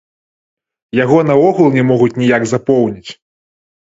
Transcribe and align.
Яго 1.03 1.19
наогул 1.31 1.67
не 1.77 1.83
могуць 1.93 2.13
ніяк 2.25 2.43
запоўніць. 2.53 3.11